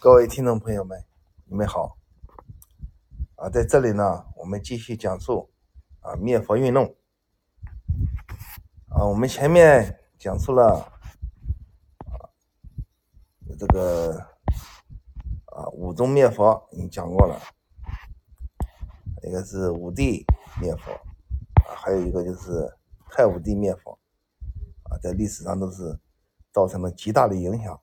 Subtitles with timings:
[0.00, 1.04] 各位听众朋友们，
[1.46, 1.98] 你们好。
[3.34, 5.50] 啊，在这里呢，我们继续讲述
[5.98, 6.94] 啊灭佛运动。
[8.90, 10.88] 啊，我们前面讲述了
[13.58, 14.16] 这个
[15.46, 17.36] 啊五宗灭佛，已经讲过了。
[19.24, 20.24] 一个是武帝
[20.60, 20.92] 灭佛，
[21.68, 22.72] 啊，还有一个就是
[23.10, 23.98] 太武帝灭佛。
[24.84, 25.98] 啊，在历史上都是
[26.52, 27.80] 造成了极大的影响。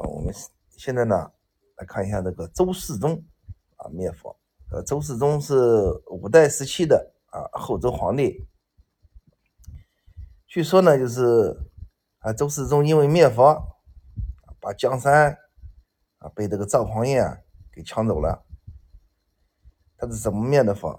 [0.00, 0.32] 我们
[0.78, 1.32] 现在呢，
[1.78, 3.20] 来看一下这个周世宗
[3.78, 4.38] 啊灭佛。
[4.70, 5.56] 呃，周世宗是
[6.06, 8.46] 五代时期的啊后周皇帝。
[10.46, 11.52] 据说呢，就是
[12.20, 13.60] 啊周世宗因为灭佛，
[14.60, 15.36] 把江山
[16.18, 18.46] 啊被这个赵匡胤给抢走了。
[19.96, 20.90] 他是怎么灭的佛？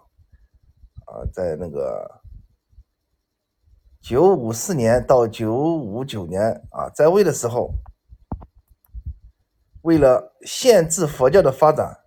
[1.06, 2.22] 啊，在那个
[4.02, 7.74] 九五四年到九五九年啊在位的时候。
[9.82, 11.98] 为了限制佛教的发展，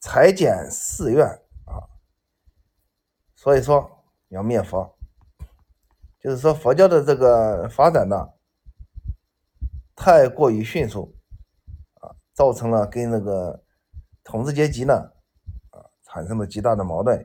[0.00, 1.24] 裁减寺院
[1.64, 1.78] 啊，
[3.36, 3.88] 所以说
[4.28, 4.98] 要灭佛，
[6.20, 8.28] 就是说佛教的这个发展呢，
[9.94, 11.16] 太过于迅速
[12.00, 13.62] 啊，造成了跟那个
[14.24, 14.94] 统治阶级呢
[15.70, 17.16] 啊产生了极大的矛盾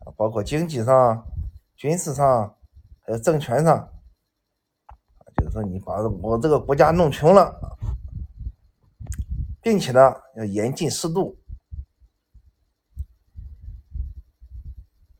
[0.00, 1.24] 啊，包括经济上、
[1.76, 2.56] 军事上，
[3.02, 3.88] 还有政权上
[5.36, 7.75] 就是说你把我这个国家弄穷了。
[9.66, 10.00] 并且呢，
[10.36, 11.42] 要严禁适度。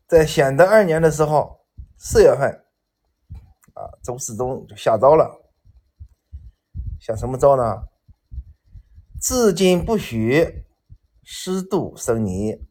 [0.07, 1.65] 在显德二年的时候，
[1.97, 2.49] 四月份，
[3.73, 5.51] 啊，周世宗就下诏了，
[6.97, 7.89] 下什么诏呢？
[9.21, 10.63] 至今不许
[11.23, 12.65] 适度生尼，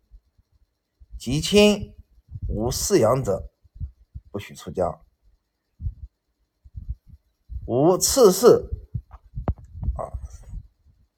[1.19, 1.95] 及亲
[2.49, 3.51] 无饲养者，
[4.31, 4.99] 不许出家。
[7.67, 8.65] 无赐事。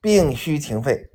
[0.01, 1.11] 并须停费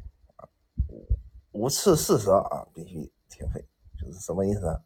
[1.51, 3.65] 五，次四舍啊，必须停费，
[3.97, 4.81] 就是什么意思呢？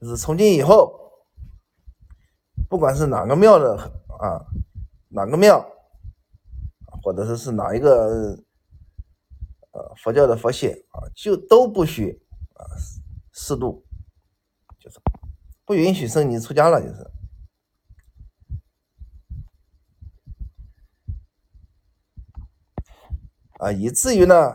[0.00, 1.12] 就是从今以后，
[2.68, 3.76] 不管是哪个庙的
[4.20, 4.46] 啊，
[5.08, 5.64] 哪个庙，
[7.02, 8.38] 或者说是哪一个
[9.72, 12.20] 呃佛教的佛系啊，就都不许
[12.54, 12.64] 啊
[13.32, 13.84] 适度，
[14.78, 14.98] 就是
[15.64, 17.17] 不允许僧尼出家了，就是。
[23.58, 24.54] 啊，以至于呢，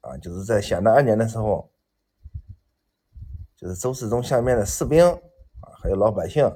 [0.00, 1.70] 啊，就是在显德二年的时候，
[3.54, 6.50] 就是周世宗下面的士兵啊，还有老百姓，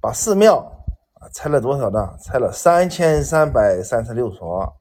[0.00, 0.58] 把寺庙
[1.14, 2.16] 啊拆了多少呢？
[2.22, 4.80] 拆了三千三百三十六所，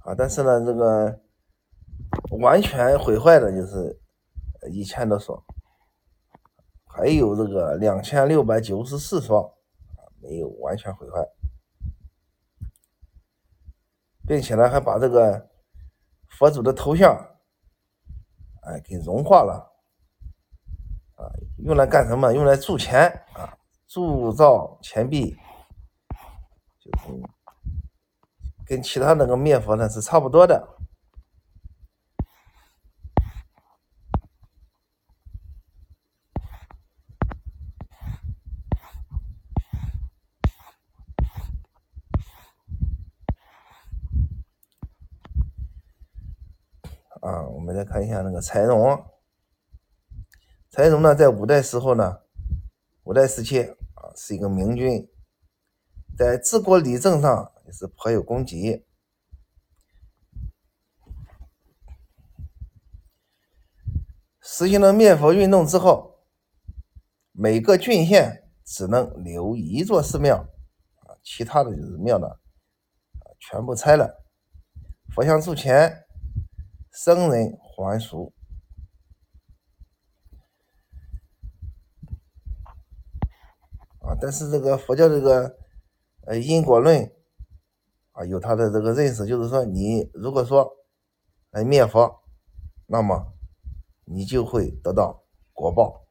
[0.00, 1.20] 啊，但是呢，这个
[2.38, 3.98] 完全毁坏的就是
[4.70, 5.42] 一千多所，
[6.84, 9.52] 还有这个两千六百九十四所。
[10.24, 11.22] 没有完全毁坏，
[14.26, 15.50] 并且呢，还把这个
[16.28, 17.14] 佛祖的头像，
[18.62, 19.70] 哎，给融化了，
[21.16, 22.32] 啊，用来干什么？
[22.32, 23.02] 用来铸钱
[23.34, 23.54] 啊，
[23.86, 25.36] 铸造钱币，
[26.80, 27.22] 就是
[28.64, 30.70] 跟其他那个灭佛呢是差不多的。
[47.20, 49.02] 啊，我我们再看一下那个柴荣。
[50.68, 52.20] 柴荣呢，在五代时候呢，
[53.04, 55.08] 五代时期啊，是一个明君，
[56.14, 58.84] 在治国理政上也是颇有功绩。
[64.42, 66.18] 实行了灭佛运动之后，
[67.32, 70.36] 每个郡县只能留一座寺庙，
[71.06, 74.22] 啊，其他的就是庙呢，啊，全部拆了，
[75.14, 76.03] 佛像铸钱。
[76.96, 78.32] 僧人还俗
[83.98, 85.58] 啊，但是这个佛教这个
[86.26, 87.12] 呃因果论
[88.12, 90.70] 啊，有他的这个认识，就是说你如果说
[91.50, 92.22] 来灭佛，
[92.86, 93.34] 那么
[94.04, 96.03] 你就会得到果报。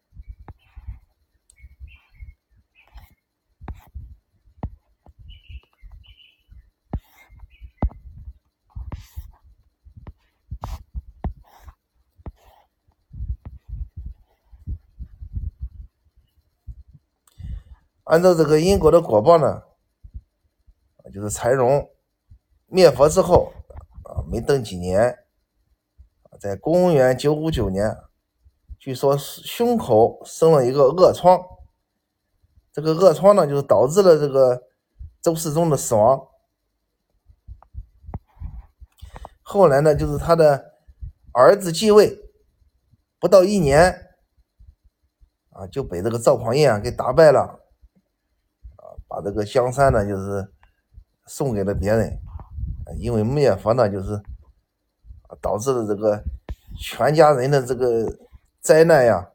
[18.05, 19.63] 按照这个因果的果报呢，
[21.13, 21.89] 就是柴荣
[22.67, 23.53] 灭佛之后
[24.03, 25.25] 啊，没等几年，
[26.39, 27.97] 在公元九五九年
[28.77, 31.41] 据说胸口生了一个恶疮，
[32.73, 34.63] 这个恶疮呢，就是导致了这个
[35.21, 36.27] 周世宗的死亡。
[39.41, 40.73] 后来呢，就是他的
[41.31, 42.19] 儿子继位，
[43.19, 44.09] 不到一年，
[45.51, 47.62] 啊，就被这个赵匡胤啊给打败了，
[49.13, 50.51] 把这个江山呢，就是
[51.27, 52.19] 送给了别人，
[52.97, 54.19] 因为灭佛呢，就是
[55.39, 56.19] 导致了这个
[56.79, 58.11] 全家人的这个。
[58.63, 59.29] 灾难呀，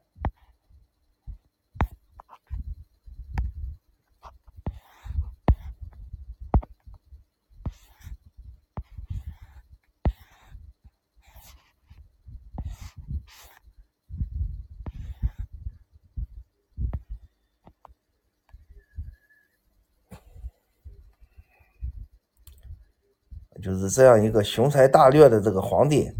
[23.62, 26.10] 就是这样一个雄才大略的这个皇帝。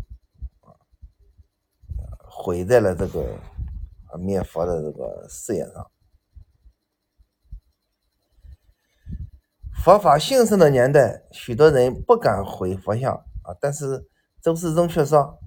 [2.40, 3.36] 毁在了这个
[4.18, 5.90] 灭佛的这个事业上。
[9.82, 13.12] 佛法兴盛的年代，许多人不敢毁佛像
[13.42, 14.08] 啊，但是
[14.40, 15.38] 周世宗却说：“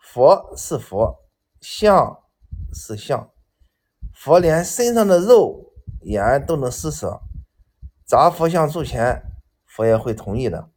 [0.00, 1.14] 佛是佛，
[1.60, 2.18] 像
[2.72, 3.30] 是像，
[4.14, 5.72] 佛连身上的肉
[6.02, 7.20] 眼都能施舍，
[8.06, 9.22] 砸佛像铸钱，
[9.66, 10.70] 佛也会同意的。”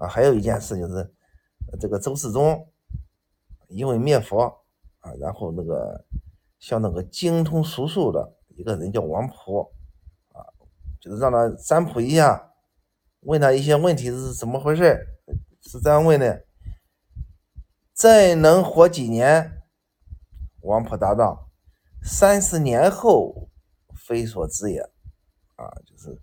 [0.00, 1.14] 啊，还有一件事就是，
[1.78, 2.66] 这个周世宗
[3.68, 4.44] 因为灭佛
[5.00, 6.02] 啊，然后那个
[6.58, 9.70] 像那个精通术数的一个人叫王普
[10.32, 10.40] 啊，
[10.98, 12.50] 就是让他占卜一下，
[13.20, 15.06] 问他一些问题是怎么回事，
[15.60, 16.46] 是这样问的：
[17.92, 19.62] 再能活几年？
[20.62, 21.50] 王普答道：
[22.02, 23.50] 三十年后，
[23.94, 24.80] 非所知也。
[25.56, 26.18] 啊，就是。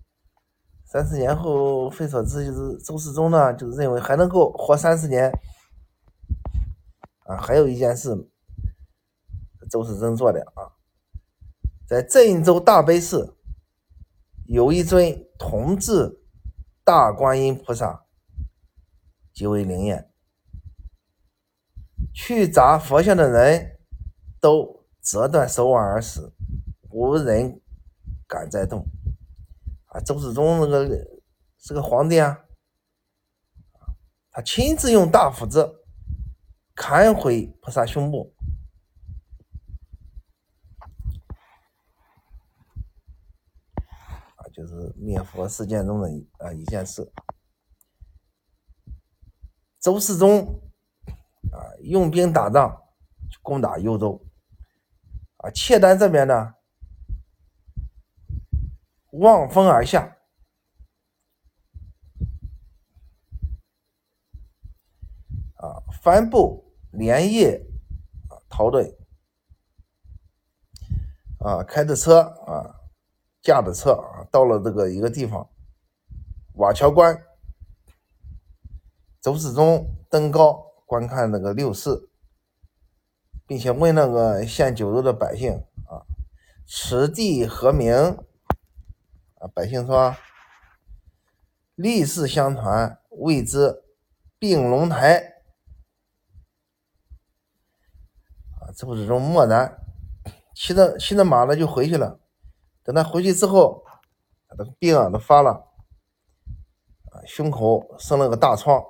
[0.98, 5.32] 三十年后，非所知就是周世宗呢，就是认为还能够活三十年。
[7.20, 8.16] 啊，还有一件事，
[9.70, 10.74] 周世宗做的啊，
[11.88, 13.38] 在郑州大悲寺
[14.48, 16.20] 有一尊铜制
[16.84, 18.06] 大观音菩萨，
[19.32, 20.10] 极为灵验，
[22.12, 23.78] 去砸佛像的人
[24.42, 26.34] 都折断手腕而死，
[26.90, 27.62] 无人
[28.28, 28.84] 敢再动。
[29.88, 30.90] 啊周世宗那个
[31.58, 32.46] 是个皇帝啊，
[34.32, 35.86] 他亲自用大斧子
[36.76, 38.36] 砍毁菩萨胸部，
[44.36, 46.10] 啊，就是灭佛事件中的
[46.40, 47.12] 啊一件事。
[49.80, 50.62] 周世宗
[51.52, 52.84] 啊用兵打仗，
[53.42, 54.22] 攻打幽州，
[55.38, 56.57] 啊，契丹这边呢。
[59.18, 60.18] 望风而下，
[65.56, 67.66] 啊，帆布连夜
[68.30, 68.96] 啊逃遁，
[71.40, 72.76] 啊，开着车啊，
[73.42, 75.50] 驾着车啊，到了这个一个地方，
[76.54, 77.24] 瓦桥关。
[79.20, 80.54] 周世宗登高
[80.86, 82.12] 观看那个六寺，
[83.48, 85.54] 并且问那个献酒肉的百姓
[85.88, 86.06] 啊，
[86.68, 88.18] 此地何名？
[89.40, 90.16] 啊，百姓说
[91.76, 93.84] ：“历史相传，谓之
[94.40, 95.36] 并龙台。”
[98.60, 99.80] 啊，周世宗默然，
[100.56, 102.20] 骑着骑着马呢就回去了。
[102.82, 103.86] 等他回去之后，
[104.48, 105.68] 他的病啊都发了，
[107.28, 108.84] 胸口生了个大疮。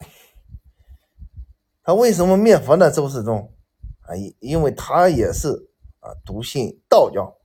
[1.84, 2.90] 他为什么灭佛呢？
[2.90, 3.54] 周世宗
[4.00, 5.69] 啊，因因为他也是。
[6.00, 7.36] 啊，笃信道教。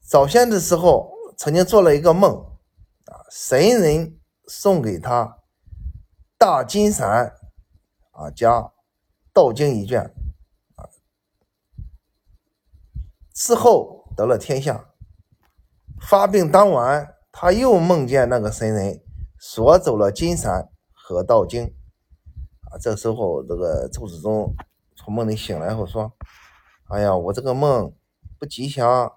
[0.00, 2.32] 早先的时候，曾经做了一个梦，
[3.06, 5.38] 啊，神人送给他
[6.38, 7.34] 大金伞，
[8.12, 8.72] 啊，加
[9.32, 10.02] 道经一卷，
[10.76, 10.88] 啊，
[13.34, 14.92] 之后得了天下。
[16.00, 19.02] 发病当晚，他又梦见那个神人
[19.40, 21.74] 索走了金伞和道经，
[22.70, 24.54] 啊，这时候这个周世宗。
[25.06, 26.12] 从梦里醒来后说
[26.90, 27.94] ：“哎呀，我这个梦
[28.40, 29.12] 不吉祥，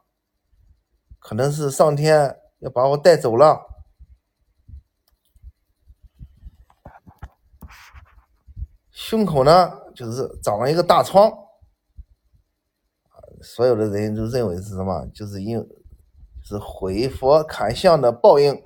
[1.18, 3.66] 可能是上天要把我带走了。
[8.92, 11.34] 胸口呢，就是长了一个大疮。
[13.42, 15.08] 所有的人都认为是什么？
[15.08, 15.58] 就是因
[16.44, 18.62] 是毁佛砍像的报应。”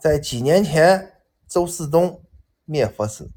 [0.00, 2.24] 在几年前，周世宗
[2.64, 3.30] 灭佛时，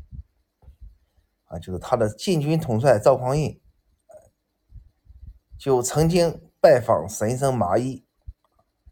[1.43, 3.59] 啊，就是他的禁军统帅赵匡胤，
[5.59, 8.05] 就曾经拜访神僧麻衣，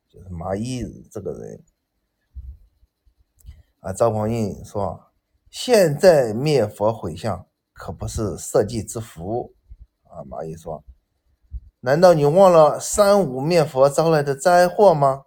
[0.10, 1.64] 就是麻衣这个人，
[3.80, 5.14] 啊，赵匡胤说
[5.50, 9.56] ：“现在灭佛毁像，可不是社稷之福。”
[10.12, 10.84] 啊，麻衣说
[11.80, 15.24] ：“难道你忘了三武灭佛招来的灾祸吗？”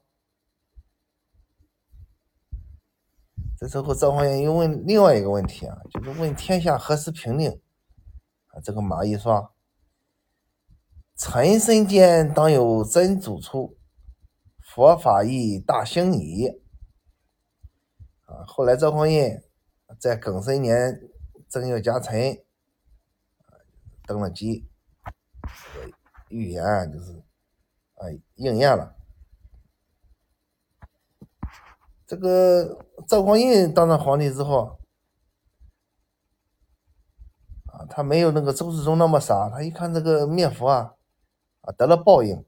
[3.66, 7.50] 这时候，赵匡胤又问另外一个问题啊，就是问天下何时平定？
[8.48, 9.54] 啊，这个马邑说
[11.16, 13.78] ：“尘生间当有真主出，
[14.60, 16.60] 佛法亦大兴矣。”
[18.28, 19.42] 啊，后来赵匡胤
[19.98, 21.00] 在庚申年
[21.48, 22.44] 正月甲辰，
[24.04, 24.68] 登了基，
[25.72, 25.96] 这个
[26.28, 27.12] 预言就是
[27.94, 28.04] 啊
[28.34, 28.94] 应验了。
[32.06, 34.78] 这个赵匡胤当上皇帝之后，
[37.66, 40.94] 啊，他没有那个周世宗那么傻，他一看这个灭佛啊，
[41.62, 42.44] 啊得了报应，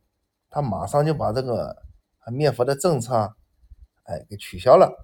[0.50, 1.84] 他马上就把这个
[2.30, 3.34] 灭佛的政策，
[4.02, 4.94] 哎，给取消了，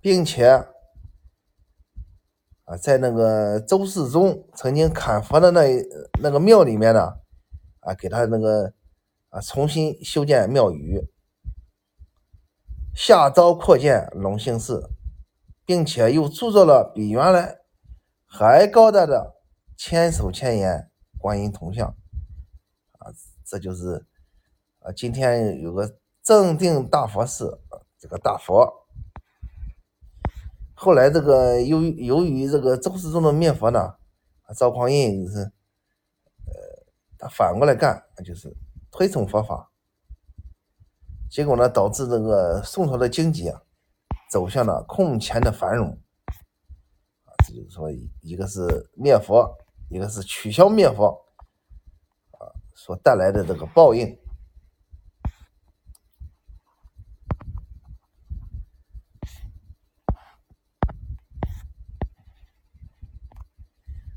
[0.00, 0.48] 并且
[2.64, 5.60] 啊，在那个周世宗曾经砍佛的那
[6.22, 7.18] 那个庙里面呢，
[7.80, 8.72] 啊，给他那个
[9.28, 10.98] 啊重新修建庙宇。
[12.94, 14.90] 下诏扩建隆兴寺，
[15.64, 17.60] 并且又铸造了比原来
[18.26, 19.36] 还高大的
[19.76, 21.88] 千手千眼观音铜像，
[22.98, 23.12] 啊，
[23.44, 24.04] 这就是
[24.80, 27.60] 啊，今天有个正定大佛寺，
[27.98, 28.86] 这个大佛。
[30.74, 33.96] 后来这个由于由于这个周世宗的灭佛呢，
[34.56, 36.52] 赵匡胤就是，呃，
[37.18, 38.54] 他反过来干，就是
[38.90, 39.69] 推崇佛法。
[41.30, 43.62] 结果呢，导致这个宋朝的经济啊，
[44.28, 45.88] 走向了空前的繁荣。
[46.26, 47.88] 啊，这就是说，
[48.20, 49.48] 一个是灭佛，
[49.88, 51.06] 一个是取消灭佛，
[52.32, 54.18] 啊，所带来的这个报应。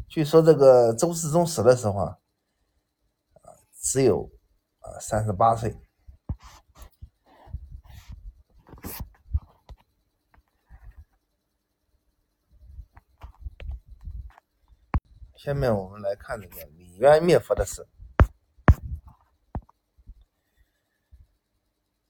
[0.09, 2.17] 据说这个周世宗死的时候啊，
[3.43, 4.27] 啊，只有
[4.79, 5.77] 啊三十八岁。
[15.43, 17.85] 下面我们来看这个李渊灭佛的事。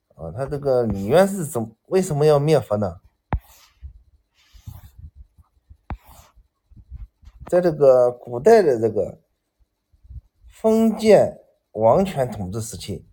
[0.10, 3.02] 啊，他这个李渊是怎为什么要灭佛呢？
[7.48, 9.20] 在这个古代的这个
[10.48, 11.36] 封建
[11.72, 13.10] 王权统治时期，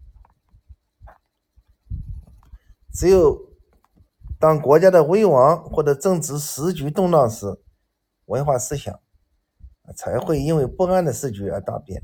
[2.92, 3.54] 只有
[4.38, 7.64] 当国家的危亡或者政治时局动荡时，
[8.26, 9.00] 文化思想。
[9.96, 12.02] 才会因为不安的时局而大变。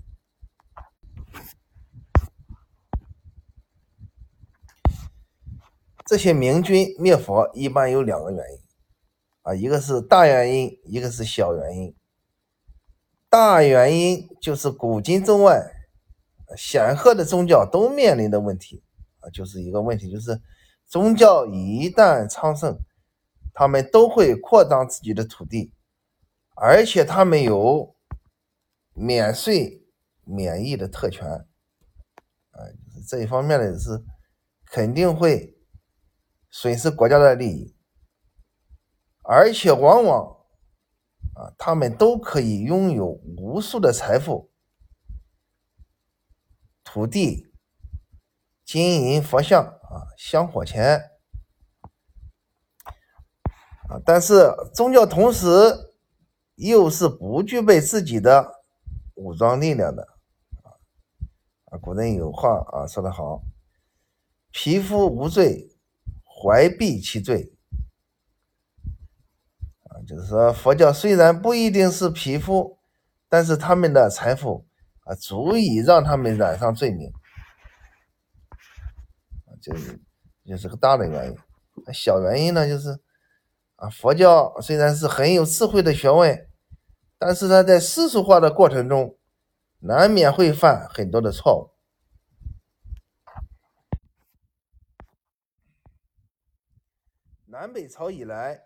[6.05, 8.61] 这些明君灭佛一般有两个原因，
[9.43, 11.97] 啊，一个是大原因，一个是小原因。
[13.29, 15.69] 大原因就是古今中外
[16.57, 18.85] 显赫的宗教都面临的问题，
[19.19, 20.41] 啊，就是一个问题，就是
[20.87, 22.79] 宗教一旦昌盛，
[23.53, 25.73] 他们都会扩张自己的土地。
[26.59, 27.95] 而且他们有
[28.95, 29.87] 免税、
[30.25, 32.57] 免疫的特权，啊，
[33.07, 34.03] 这一方面呢是
[34.65, 35.59] 肯定会
[36.51, 37.77] 损失国家的利益，
[39.23, 40.47] 而且往往
[41.35, 44.51] 啊，他们都可以拥有无数的财富、
[46.83, 47.53] 土地、
[48.65, 51.11] 金银佛像啊、香火钱
[53.91, 55.49] 啊，但是宗教同时。
[56.57, 58.63] 又是不具备自己的
[59.15, 60.09] 武装力量的
[61.67, 61.77] 啊！
[61.79, 63.43] 古人有话啊说得好
[64.53, 65.77] ：“匹夫无罪，
[66.25, 67.53] 怀璧其罪。”
[69.85, 72.79] 啊，就是说佛教虽然不一定是匹夫，
[73.29, 74.67] 但是他们的财富
[75.05, 77.13] 啊，足以让他们染上罪名
[79.45, 80.01] 啊，就是
[80.47, 81.37] 就是个大的原因。
[81.93, 82.99] 小原因呢，就是。
[83.77, 86.49] 啊，佛教虽然是很有智慧的学问，
[87.19, 89.19] 但是他在世俗化的过程中，
[89.81, 91.77] 难免会犯很多的错误。
[97.47, 98.65] 南北朝以来，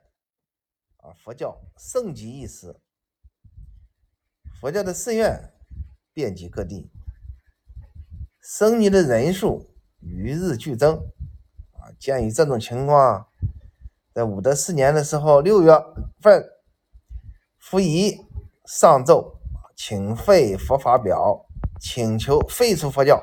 [0.98, 2.80] 啊，佛教盛极一时，
[4.60, 5.54] 佛教的寺院
[6.12, 6.90] 遍及各地，
[8.40, 10.96] 僧尼的人数与日俱增，
[11.72, 13.29] 啊，鉴于这种情况，
[14.20, 15.72] 在武德四年的时候，六月
[16.20, 16.44] 份，
[17.58, 18.14] 溥仪
[18.66, 19.40] 上奏
[19.74, 21.46] 请废佛法表，
[21.80, 23.16] 请求废除佛教。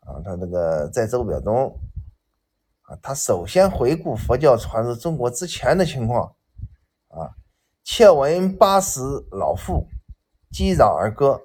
[0.00, 1.78] 啊，他这个在奏表中，
[2.82, 6.34] 啊，他首先回顾佛教传入中国之前的情况。
[7.06, 7.30] 啊，
[7.84, 9.86] 窃闻八十老妇
[10.50, 11.40] 击掌而歌，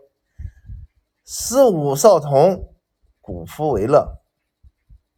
[1.23, 2.73] 十五少童
[3.21, 4.17] 鼓夫为乐，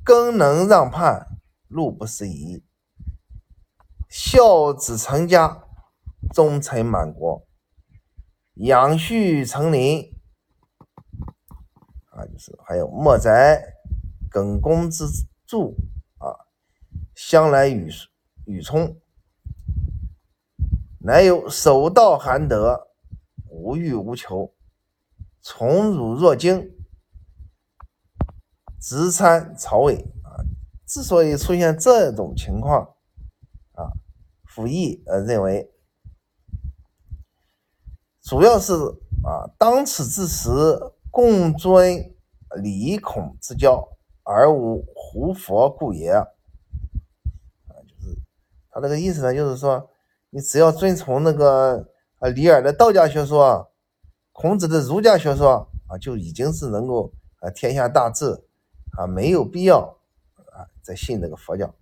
[0.04, 1.26] 更能让畔，
[1.72, 2.64] 路不拾遗。
[4.10, 5.64] 孝子成家，
[6.34, 7.48] 忠臣满国，
[8.56, 10.14] 养畜成林。
[12.10, 13.64] 啊，就是还有莫宅
[14.30, 15.06] 耿公之
[15.48, 15.78] 助
[16.18, 16.36] 啊，
[17.16, 17.90] 相来与
[18.46, 19.00] 与冲。
[21.00, 22.90] 乃有守道含德，
[23.48, 24.54] 无欲无求，
[25.42, 26.70] 宠辱若惊，
[28.78, 30.06] 直参曹魏！
[30.92, 32.82] 之所以出现这种情况
[33.76, 33.96] 啊，
[34.44, 35.72] 溥仪呃认为，
[38.22, 38.74] 主要是
[39.24, 40.50] 啊，当此之时，
[41.10, 42.14] 共尊
[42.62, 43.88] 礼孔之交，
[44.24, 46.12] 而无胡佛故也。
[46.12, 46.28] 啊，
[47.88, 48.18] 就是
[48.70, 49.88] 他这个意思呢，就是说。
[50.34, 53.70] 你只要遵从那个啊李耳的道家学说，
[54.32, 58.46] 孔子的儒家学说啊，就已经是能够啊天下大治
[58.98, 59.98] 啊，没有必要
[60.62, 61.74] 啊再信这个佛教。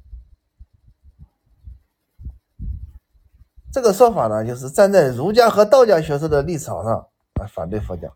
[3.71, 8.07] 这个说法呢，就是站在儒家和道家学说的立场上啊反对佛教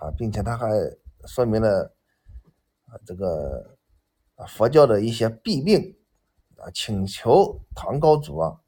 [0.00, 0.68] 啊，并且他还
[1.26, 1.94] 说明了
[3.04, 3.78] 这个
[4.48, 5.94] 佛教的一些弊病。
[6.58, 8.58] 啊，请求唐高祖啊，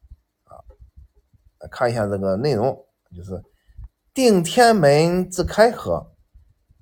[0.45, 0.61] 啊，
[1.71, 2.87] 看一下这个内容，
[3.17, 3.43] 就是
[4.13, 6.15] 定天门之开合，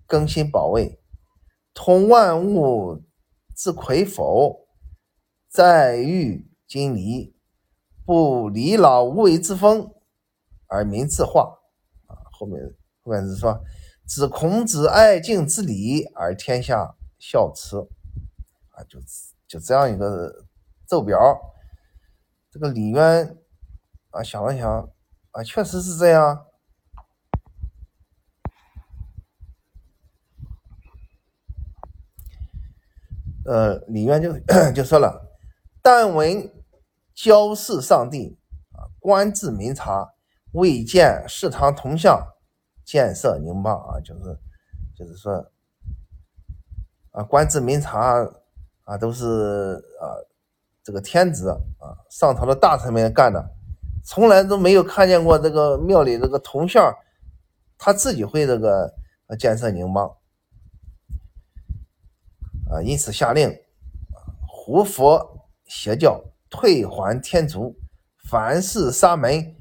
[0.05, 1.01] 更新保卫，
[1.73, 3.01] 通万物
[3.57, 4.69] 自魁否，
[5.49, 7.35] 在御金离，
[8.05, 9.93] 不离老无为之风，
[10.67, 11.59] 而民自化。
[12.07, 12.63] 啊，后面
[13.03, 13.59] 后面是说，
[14.07, 17.81] 子孔子爱敬之礼，而天下孝慈。
[18.71, 19.01] 啊，就
[19.49, 20.45] 就这样一个。
[20.89, 21.19] 奏表，
[22.49, 23.37] 这个李渊
[24.11, 24.89] 啊想了想
[25.33, 26.47] 啊，确实是这样。
[33.47, 34.33] 呃，李渊就
[34.75, 35.39] 就说了
[35.81, 36.53] ：“但闻
[37.15, 38.39] 交世上帝
[38.73, 40.07] 啊，官至明察，
[40.53, 42.21] 未见世堂铜像，
[42.85, 44.39] 建设宁邦啊，就是
[44.97, 45.35] 就是说
[47.13, 48.29] 啊，官至明察
[48.85, 50.05] 啊，都是啊。”
[50.87, 53.45] 这个天子啊，上朝的大臣们干的，
[54.05, 56.95] 从来都没有看见过这个庙里这个铜像，
[57.77, 58.95] 他自己会这个
[59.37, 60.09] 建设宁邦
[62.71, 63.57] 啊，因此下令
[64.47, 67.77] 胡佛邪教退还天竺，
[68.29, 69.57] 凡是沙门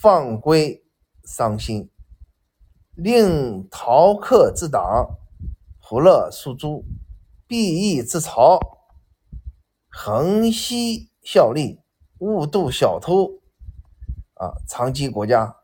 [0.00, 0.84] 放归
[1.24, 1.90] 伤心，
[2.94, 5.18] 令陶克之党
[5.78, 6.84] 胡勒属诸，
[7.46, 8.58] 必义之朝。
[9.90, 11.80] 恒熙效力，
[12.18, 13.40] 勿渡小偷，
[14.34, 15.56] 啊，长积国家，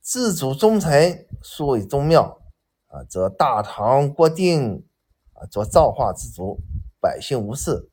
[0.00, 2.40] 自主忠臣，数为宗庙，
[2.86, 4.86] 啊，则大唐国定，
[5.34, 6.58] 啊，做造化之主，
[7.00, 7.90] 百姓无事，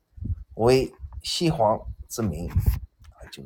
[0.54, 3.42] 为西皇之民，啊，就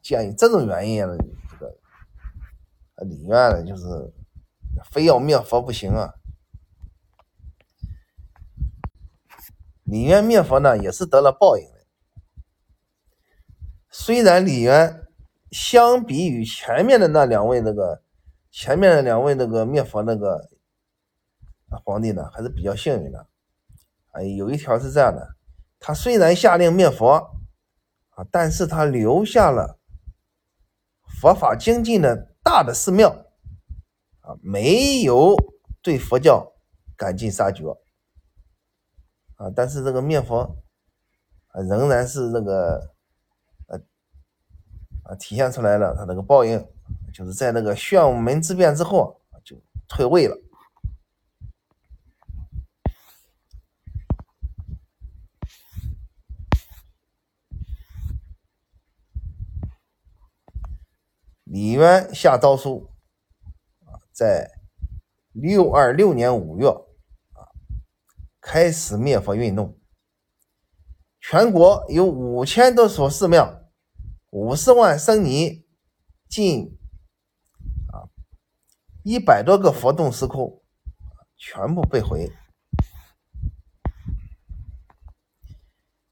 [0.00, 1.16] 鉴于这种原因呢，
[1.50, 1.78] 这个
[3.04, 4.12] 李渊呢，就是
[4.90, 6.14] 非要灭佛不行啊。
[9.84, 11.84] 李渊灭佛呢，也是得了报应的。
[13.90, 15.06] 虽然李渊
[15.50, 18.02] 相比于前面的那两位那个
[18.50, 20.48] 前面的两位那个灭佛那个
[21.84, 23.28] 皇帝呢，还是比较幸运的。
[24.12, 25.36] 哎，有一条是这样的，
[25.78, 27.12] 他虽然下令灭佛
[28.10, 29.78] 啊，但是他留下了
[31.20, 33.10] 佛法精进的大的寺庙
[34.20, 35.36] 啊，没有
[35.82, 36.52] 对佛教
[36.96, 37.64] 赶尽杀绝
[39.36, 40.56] 啊，但是这个灭佛
[41.48, 42.90] 啊，仍然是那个。
[45.04, 46.64] 啊，体现出来了，他那个报应，
[47.12, 49.56] 就是在那个玄武门之变之后就
[49.88, 50.36] 退位了。
[61.52, 62.90] 李渊下诏书，
[63.84, 64.50] 啊，在
[65.32, 67.52] 六二六年五月，啊，
[68.40, 69.78] 开始灭佛运动，
[71.20, 73.68] 全国有五千多所寺庙。
[74.30, 75.66] 五十万僧尼，
[76.26, 76.78] 近
[77.92, 78.08] 啊
[79.02, 80.64] 一百多个佛洞石窟，
[81.36, 82.32] 全部被毁。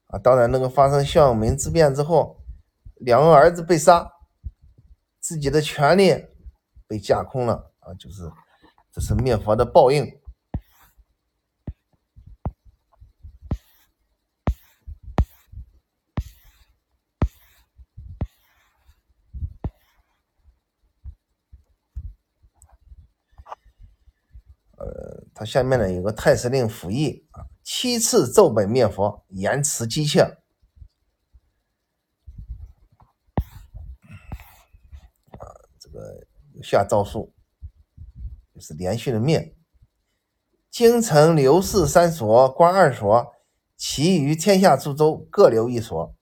[0.05, 2.43] 啊，当然那个发生孝明之变之后，
[2.97, 4.07] 两个儿子被杀，
[5.21, 6.27] 自己的权利
[6.87, 8.29] 被架空了啊，就是
[8.91, 10.19] 这是灭佛的报应。
[24.77, 30.33] 呃，他下面呢有个太师令溥仪啊，七次奏本灭佛，言辞激切，啊，
[35.79, 36.25] 这个
[36.61, 37.33] 下诏书，
[38.53, 39.55] 就是连续的灭。
[40.69, 43.33] 京城刘氏三所，关二所，
[43.75, 46.15] 其余天下诸州各留一所，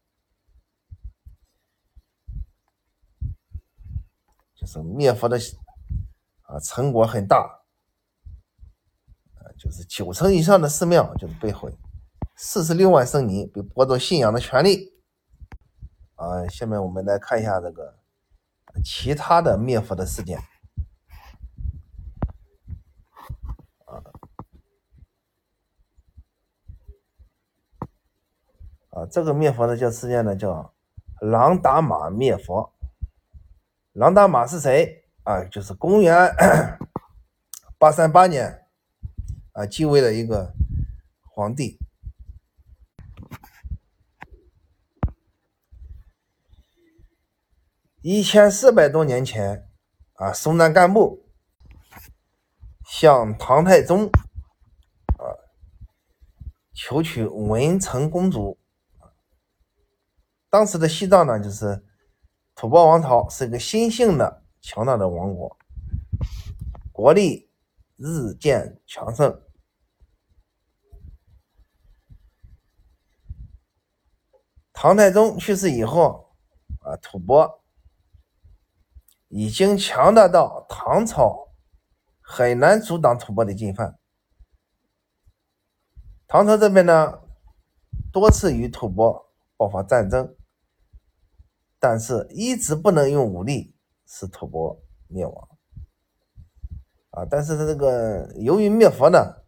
[4.56, 5.38] 就是灭佛的
[6.44, 7.58] 啊成果很大。
[9.58, 11.78] 就是九成以上的寺庙就是被毁，
[12.38, 14.94] 四十六万僧尼被剥夺信仰的权利。
[16.16, 17.99] 啊，下面我们来看一下这个
[18.84, 20.40] 其他的灭佛的事件。
[28.90, 30.74] 啊，这个灭佛的叫事件呢，叫
[31.22, 32.74] 琅达玛灭佛。
[33.94, 35.06] 琅达玛是谁？
[35.24, 36.36] 啊，就是公元
[37.78, 38.66] 八三八年。
[39.54, 40.54] 啊，继位了一个
[41.24, 41.79] 皇帝。
[48.02, 49.68] 一千四百多年前，
[50.14, 51.26] 啊，松赞干布
[52.86, 54.06] 向唐太宗
[55.18, 55.28] 啊
[56.74, 58.58] 求娶文成公主。
[60.50, 61.86] 当时的西藏呢，就是
[62.56, 65.58] 吐蕃王朝是一个新兴的强大的王国，
[66.94, 67.52] 国力
[67.98, 69.42] 日渐强盛。
[74.72, 76.34] 唐太宗去世以后，
[76.80, 77.60] 啊，吐蕃
[79.30, 81.50] 已经强大到唐朝
[82.22, 83.98] 很难阻挡吐蕃的进犯。
[86.28, 87.22] 唐朝这边呢，
[88.12, 90.36] 多次与吐蕃爆发战争，
[91.80, 95.50] 但是一直不能用武力使吐蕃灭亡。
[97.12, 99.44] 啊，但是他这个由于灭佛呢，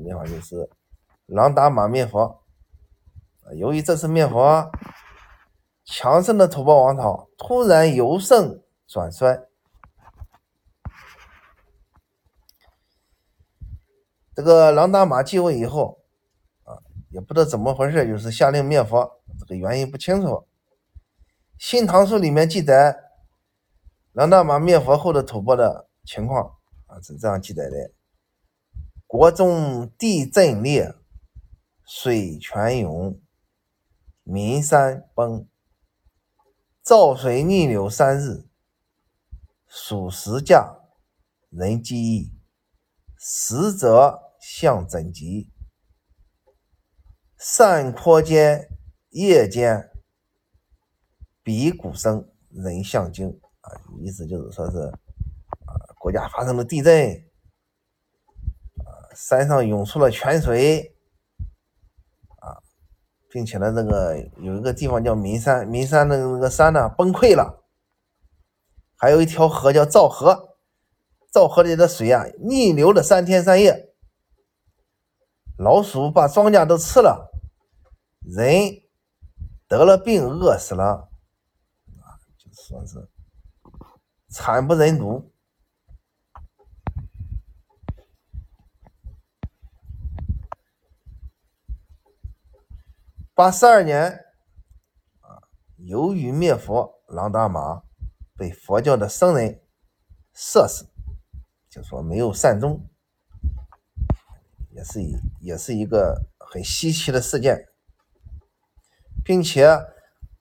[0.00, 0.68] 灭法就是
[1.26, 2.42] 琅达玛灭佛。
[3.54, 4.68] 由于这次灭佛，
[5.86, 9.46] 强盛的吐蕃王朝突然由盛转衰。
[14.34, 16.00] 这个琅达玛继位以后，
[16.64, 16.76] 啊，
[17.10, 20.28] 也不知道怎么回事，就是下令灭佛，这个原因不清楚。
[21.58, 22.94] 《新唐书》里面记载，
[24.12, 26.44] 琅达玛灭佛后的吐蕃的情况
[26.86, 27.92] 啊，是这样记载的：
[29.06, 30.94] 国中地震裂，
[31.86, 33.18] 水泉涌。
[34.28, 35.46] 民山崩，
[36.86, 38.46] 造水逆流三日，
[39.66, 40.72] 属石架，
[41.50, 42.32] 人饥疫，
[43.18, 45.50] 实则向整疾，
[47.36, 48.68] 善阔间，
[49.08, 49.90] 夜间，
[51.42, 53.30] 比鼓声，人向惊
[53.62, 54.78] 啊，意思就是说是
[55.66, 57.10] 啊，国家发生了地震，
[58.76, 60.95] 啊，山上涌出了泉水。
[63.30, 67.64] 并且呢，那个有一个地方叫岷山，岷山的那个山呢崩溃了，
[68.96, 70.56] 还有一条河叫洮河，
[71.32, 73.94] 洮河里的水啊逆流了三天三夜，
[75.58, 77.30] 老鼠把庄稼都吃了，
[78.22, 78.82] 人
[79.68, 81.08] 得了病饿死了，
[82.02, 83.08] 啊，就说是
[84.28, 85.32] 惨不忍睹。
[93.36, 94.24] 八十二年，
[95.20, 95.36] 啊，
[95.76, 97.82] 由于灭佛朗达玛
[98.34, 99.60] 被佛教的僧人
[100.32, 100.86] 射死，
[101.68, 102.88] 就说没有善终，
[104.70, 107.68] 也是一也是一个很稀奇的事件，
[109.22, 109.68] 并且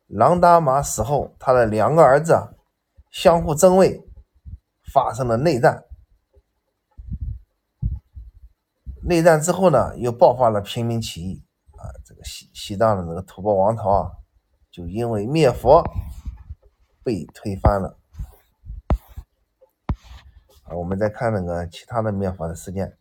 [0.08, 2.56] 朗达玛死后，他的两个儿子
[3.12, 4.02] 相互争位，
[4.94, 5.84] 发生了内战。
[9.04, 11.45] 内战之后呢，又爆发了平民起义。
[12.26, 14.12] 西西藏的那个吐蕃王朝啊，
[14.72, 15.84] 就因为灭佛
[17.04, 17.98] 被推翻了。
[20.64, 22.98] 啊，我们再看那个其他的灭佛的事件。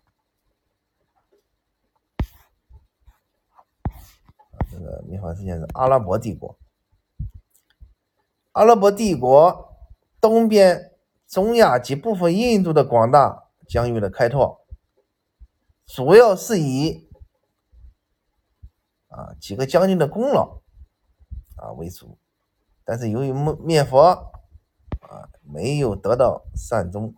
[3.49, 3.65] 啊，
[4.71, 6.59] 这个灭佛事件是阿拉伯帝国。
[8.53, 9.75] 阿拉伯帝国
[10.21, 10.93] 东边
[11.27, 14.65] 中亚及部分印度的广大疆域的开拓，
[15.87, 17.09] 主要是以
[19.15, 20.61] 啊几个将军的功劳
[21.57, 22.19] 啊为主，
[22.85, 24.01] 但是由于灭灭佛
[25.03, 27.15] 啊没有得到善终。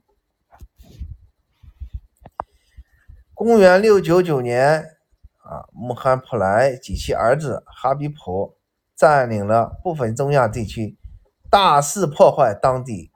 [3.32, 4.96] 公元六九九年
[5.38, 8.59] 啊，穆罕普莱及其儿子哈比普
[8.94, 10.98] 占领了部分中亚地区，
[11.50, 13.11] 大肆破坏当地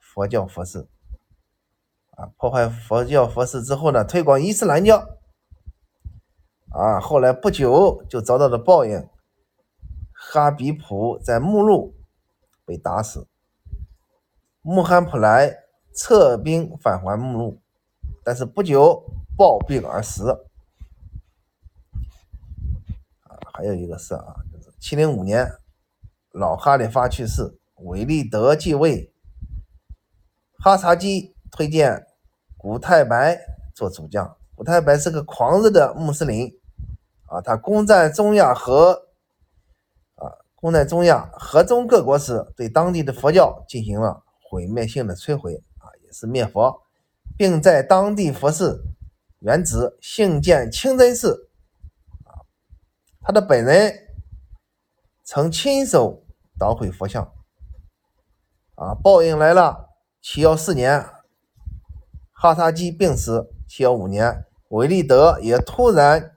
[0.00, 0.88] 佛教佛寺。
[2.16, 5.08] 啊，破坏佛教佛寺之后呢，推广伊斯兰教。
[6.72, 9.06] 啊，后来不久就遭到了报应，
[10.14, 11.94] 哈比普在目录
[12.64, 13.28] 被打死，
[14.62, 15.54] 穆罕普莱
[15.94, 17.60] 撤兵返还目录，
[18.24, 19.04] 但是不久
[19.36, 20.30] 暴病而死。
[23.24, 25.46] 啊，还有一个事啊，就是七零五年，
[26.30, 29.12] 老哈里发去世，韦利德继位，
[30.58, 32.06] 哈查基推荐
[32.56, 33.38] 古太白
[33.74, 36.58] 做主将，古太白是个狂热的穆斯林。
[37.32, 38.92] 啊，他攻占中亚和
[40.16, 46.82] 啊，攻占中亚和中各国时，对当地的佛教进行了毁灭性的摧毁啊，也是灭佛，
[47.38, 48.84] 并在当地佛寺
[49.38, 51.48] 原址兴建清真寺
[52.24, 52.44] 啊。
[53.22, 53.94] 他的本人
[55.24, 56.26] 曾亲手
[56.58, 57.32] 捣毁佛像
[58.74, 58.94] 啊。
[58.94, 59.88] 报应来了，
[60.20, 61.02] 七幺四年，
[62.32, 66.31] 哈萨基病死；七幺五年，韦利德也突然。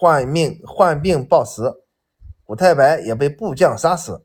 [0.00, 1.82] 患命患病暴死，
[2.44, 4.24] 古太白也被部将杀死。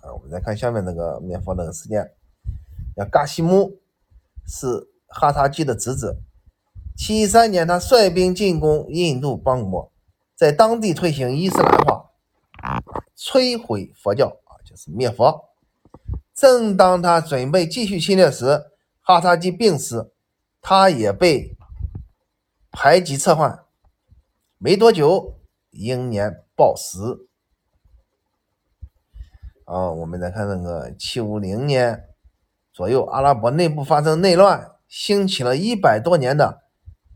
[0.00, 2.10] 啊，我们再看下面那个灭佛那个事件。
[2.96, 3.78] 叫噶西木
[4.46, 6.16] 是哈萨基的侄子。
[6.96, 9.92] 七三年，他率兵进攻印度邦国，
[10.34, 12.10] 在当地推行伊斯兰化，
[13.14, 15.44] 摧毁佛教啊，就是灭佛。
[16.32, 18.70] 正当他准备继续侵略时，
[19.02, 20.10] 哈萨基病死，
[20.62, 21.54] 他也被。
[22.80, 23.64] 排挤撤换，
[24.56, 27.26] 没多久英年暴死。
[29.64, 32.08] 啊，我们再看那个七五零年
[32.72, 36.68] 左右，阿拉伯内部发生内乱，兴起了一百多年的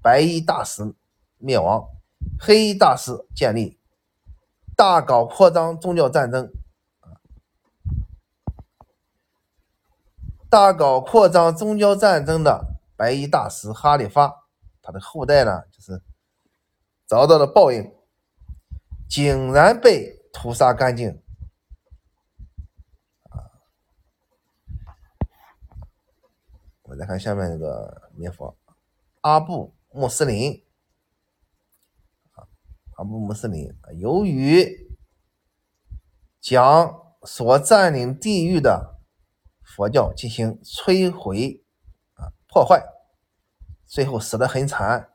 [0.03, 0.97] 白衣大使
[1.39, 1.87] 灭亡，
[2.41, 3.79] 黑衣大使建立，
[4.77, 6.53] 大搞扩张宗教战争。
[10.51, 14.42] 大搞扩张宗教战争的白衣大使哈里发。
[14.83, 16.03] 他的后代呢，就是
[17.07, 17.95] 遭到了报应，
[19.09, 21.23] 竟然被屠杀干净。
[23.31, 23.47] 啊，
[26.83, 28.57] 我再看下面这个灭佛，
[29.21, 30.65] 阿布穆斯林。
[32.33, 32.49] 啊，
[32.97, 34.97] 阿布穆斯林由于
[36.41, 38.99] 将所占领地域的
[39.63, 41.65] 佛教进行摧毁
[42.15, 42.85] 啊破坏。
[43.93, 45.11] 最后死得很惨，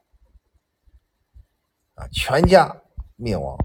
[1.96, 2.84] 啊，全家
[3.16, 3.58] 灭亡。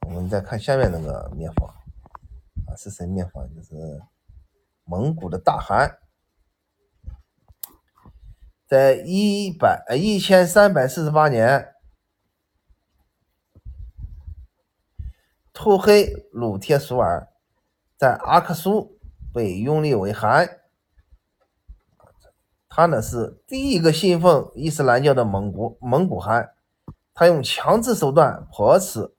[0.00, 1.66] 我们再看下面那个灭佛，
[2.66, 3.46] 啊，是谁灭佛？
[3.54, 4.02] 就是
[4.82, 6.00] 蒙古的大汗，
[8.66, 11.72] 在一百一千三百四十八年，
[15.52, 17.28] 吐黑鲁帖苏尔
[17.96, 18.98] 在阿克苏。
[19.32, 20.60] 被拥立为汗，
[22.68, 26.50] 他呢是第一个信奉伊斯兰教的蒙古蒙古汗，
[27.14, 29.14] 他用强制手段迫使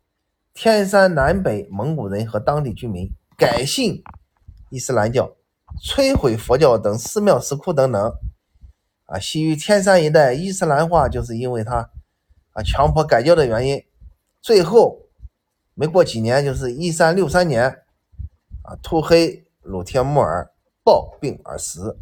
[0.53, 4.03] 天山南北蒙古人和当地居民改信
[4.69, 5.35] 伊斯兰教，
[5.83, 8.13] 摧毁佛教等寺庙石窟等等。
[9.05, 11.89] 啊，西域天山一带伊斯兰化就是因为他
[12.53, 13.83] 啊强迫改教的原因。
[14.41, 15.07] 最后
[15.73, 17.83] 没过几年，就是一三六三年，
[18.63, 19.45] 啊，吐黑。
[19.63, 20.51] 鲁帖木儿
[20.83, 21.97] 暴病而死。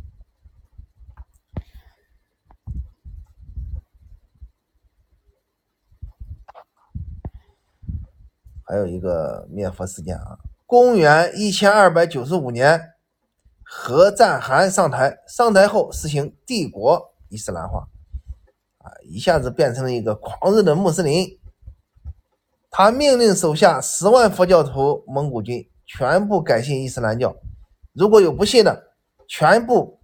[8.64, 12.94] 还有一个灭佛事件啊，公元一千二百九十五年，
[13.64, 17.90] 何赞汗上台，上台后实行帝国伊斯兰化，
[18.78, 21.38] 啊，一下子变成了一个狂热的穆斯林。
[22.70, 27.36] 他命令手下十万佛教徒蒙古军全部改信伊斯兰教。
[27.94, 28.94] 如果有不信的，
[29.28, 30.00] 全部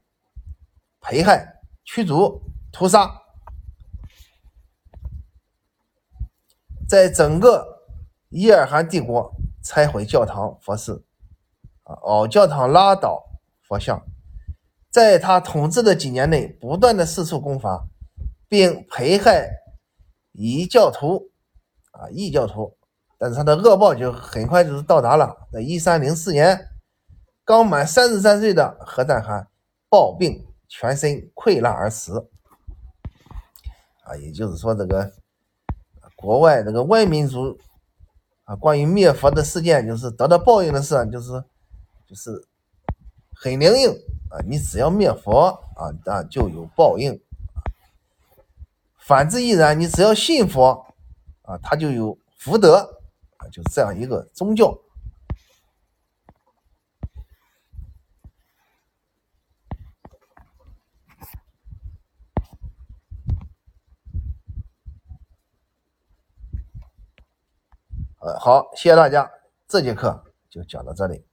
[1.00, 3.22] 迫害、驱逐、屠杀。
[6.88, 7.84] 在整个
[8.30, 11.06] 伊尔汗帝国，拆毁教堂、佛寺，
[11.84, 13.24] 啊，凹教堂、拉倒
[13.68, 14.02] 佛像。
[14.90, 17.88] 在他统治的几年内，不断的四处攻伐，
[18.48, 19.50] 并迫害
[20.32, 21.30] 异教徒，
[21.92, 22.78] 啊，异教徒。
[23.18, 26.70] 但是他的恶报就很快就是到达了，在一三零四年。
[27.48, 29.48] 刚满三十三岁的何赞汗
[29.88, 32.28] 暴病全身溃烂而死。
[34.04, 35.14] 啊，也就是说，这个
[36.18, 37.58] 国外这个外民族
[38.44, 41.42] 啊，关于灭佛的事件，就是得到报应的事，就是
[42.06, 42.46] 就是
[43.34, 43.92] 很灵应
[44.30, 44.44] 啊。
[44.46, 47.18] 你只要灭佛啊，那就有报应。
[48.98, 50.86] 反之亦然，你只要信佛
[51.44, 52.76] 啊，他就有福德
[53.38, 54.78] 啊，就这样一个宗教。
[68.40, 69.30] 好，谢谢大家，
[69.68, 71.27] 这节课就讲到这里。